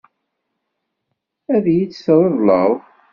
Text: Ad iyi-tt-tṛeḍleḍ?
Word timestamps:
Ad 1.53 1.65
iyi-tt-tṛeḍleḍ? 1.67 2.73